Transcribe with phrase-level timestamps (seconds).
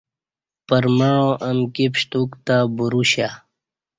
[0.67, 3.29] پرمعاں امکی پشتوک تہ بروشیا